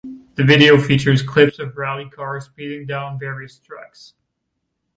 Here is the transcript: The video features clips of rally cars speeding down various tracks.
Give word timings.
The 0.33 0.43
video 0.43 0.79
features 0.81 1.21
clips 1.21 1.59
of 1.59 1.77
rally 1.77 2.09
cars 2.09 2.45
speeding 2.45 2.87
down 2.87 3.19
various 3.19 3.59
tracks. 3.59 4.15